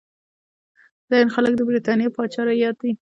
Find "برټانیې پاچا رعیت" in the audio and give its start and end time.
1.67-2.75